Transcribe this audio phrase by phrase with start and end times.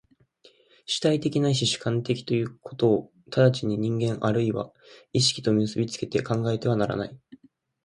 [0.87, 4.73] 主体的ないし主観的ということを直ちに人間或いは
[5.13, 7.15] 意識と結び付けて考えてはならない。